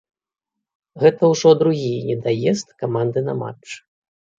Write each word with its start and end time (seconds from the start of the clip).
Гэта 1.03 1.21
ўжо 1.33 1.53
другі 1.61 1.95
недаезд 2.11 2.67
каманды 2.85 3.19
на 3.33 3.41
матч. 3.45 3.67